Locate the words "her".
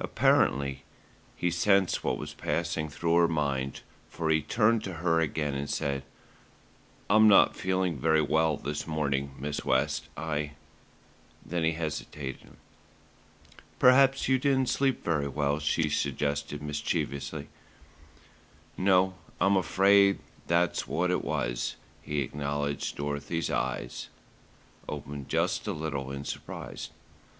3.14-3.28, 4.94-5.20